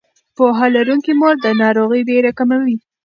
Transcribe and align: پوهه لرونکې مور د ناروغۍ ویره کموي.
پوهه 0.35 0.67
لرونکې 0.75 1.11
مور 1.19 1.35
د 1.41 1.47
ناروغۍ 1.61 2.01
ویره 2.03 2.31
کموي. 2.37 2.75